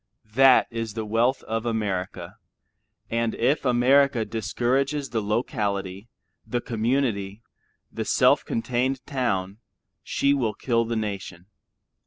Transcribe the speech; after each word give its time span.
That 0.33 0.65
is 0.71 0.95
the 0.95 1.05
wealth 1.05 1.43
of 1.43 1.63
America, 1.63 2.37
and 3.11 3.35
if 3.35 3.65
America 3.65 4.25
discourages 4.25 5.11
the 5.11 5.21
locality, 5.21 6.09
the 6.43 6.59
community, 6.59 7.43
the 7.91 8.03
self 8.05 8.43
contained 8.43 9.05
town, 9.05 9.59
she 10.01 10.33
will 10.33 10.55
kill 10.55 10.85
the 10.85 10.95
nation. 10.95 11.45